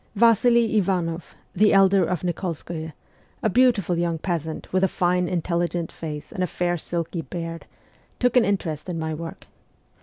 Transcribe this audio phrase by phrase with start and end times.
[0.15, 2.93] Vasily Ivanoff, the elder of Nikolskoye,
[3.43, 7.65] a beautiful young peasant with a fine intelligent face and a silky fair beard,
[8.17, 9.45] took an interest in my work.